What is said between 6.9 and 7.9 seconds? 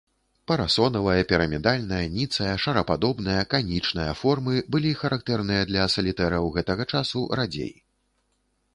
часу радзей.